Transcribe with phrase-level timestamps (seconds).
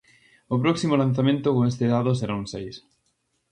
[0.53, 2.75] "O próximo lanzamento con este dado será un seis".